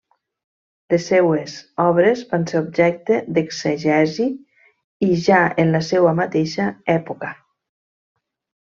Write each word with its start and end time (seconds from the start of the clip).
Les 0.93 1.03
seues 1.09 1.57
obres 1.83 2.23
van 2.31 2.47
ser 2.53 2.63
objecte 2.67 3.19
d'exegesi 3.37 4.27
ja 5.29 5.45
en 5.65 5.75
la 5.79 5.85
seua 5.93 6.19
mateixa 6.23 6.69
època. 7.01 7.33